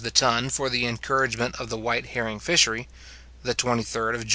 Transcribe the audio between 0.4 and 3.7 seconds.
for the encouragement of the white herring fishery (the